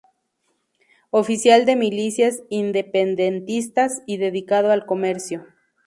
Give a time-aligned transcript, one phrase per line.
[1.11, 5.45] Oficial de milicias independentistas y dedicado al comercio.